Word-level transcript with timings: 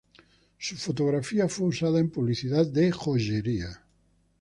Su 0.57 0.77
fotografía 0.77 1.47
fue 1.47 1.67
usada 1.67 1.99
en 1.99 2.09
publicidad 2.09 2.65
de 2.65 2.91
joyería. 2.91 3.83